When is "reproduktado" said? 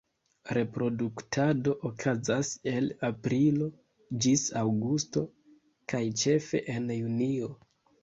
0.57-1.73